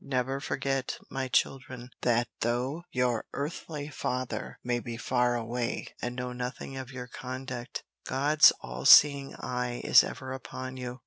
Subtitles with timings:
[0.03, 6.33] Never forget, my children, that though your earthly father may be far away and know
[6.33, 10.97] nothing of your conduct, God's all seeing eye is ever upon you."